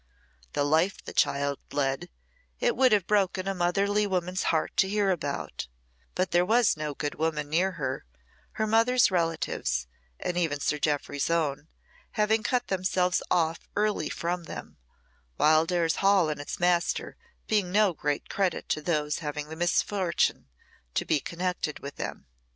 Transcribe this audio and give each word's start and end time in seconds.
The 0.53 0.63
life 0.63 1.03
the 1.05 1.13
child 1.13 1.59
led, 1.71 2.09
it 2.59 2.75
would 2.75 2.91
have 2.91 3.05
broken 3.05 3.47
a 3.47 3.53
motherly 3.53 4.07
woman's 4.07 4.45
heart 4.49 4.75
to 4.77 4.89
hear 4.89 5.11
about; 5.11 5.67
but 6.15 6.31
there 6.31 6.43
was 6.43 6.75
no 6.75 6.95
good 6.95 7.13
woman 7.13 7.49
near 7.51 7.73
her, 7.73 8.03
her 8.53 8.65
mother's 8.65 9.11
relatives, 9.11 9.85
and 10.19 10.37
even 10.39 10.59
Sir 10.59 10.79
Jeoffry's 10.79 11.29
own, 11.29 11.67
having 12.13 12.41
cut 12.41 12.65
themselves 12.65 13.21
off 13.29 13.69
early 13.75 14.09
from 14.09 14.45
them 14.45 14.77
Wildairs 15.37 15.97
Hall 15.97 16.29
and 16.29 16.41
its 16.41 16.59
master 16.59 17.15
being 17.45 17.71
no 17.71 17.93
great 17.93 18.27
credit 18.27 18.67
to 18.69 18.81
those 18.81 19.19
having 19.19 19.49
the 19.49 19.55
misfortune 19.55 20.47
to 20.95 21.05
be 21.05 21.19
connected 21.19 21.77
with 21.77 21.97
them. 21.97 22.25